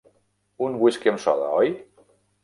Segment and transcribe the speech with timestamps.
[0.67, 1.69] Un whisky amb soda, oi?